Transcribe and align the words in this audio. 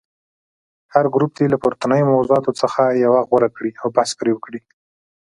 هر 0.93 1.05
ګروپ 1.13 1.31
دې 1.37 1.45
له 1.53 1.57
پورتنیو 1.63 2.11
موضوعاتو 2.15 2.51
څخه 2.61 2.81
یوه 3.05 3.19
غوره 3.29 3.49
کړي 3.57 3.71
او 3.81 3.87
بحث 3.95 4.09
پرې 4.19 4.31
وکړي. 4.33 4.61